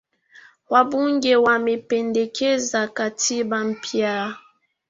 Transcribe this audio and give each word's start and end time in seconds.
Wabunge 0.71 1.33
wamependekeza 1.45 2.81
katiba 2.97 3.57
mpya. 3.69 4.13